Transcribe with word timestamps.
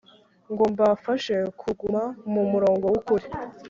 ngo 0.51 0.63
mbafashe 0.73 1.35
kuguma 1.61 2.03
mu 2.31 2.41
murongo 2.51 2.85
wukuri 2.93 3.25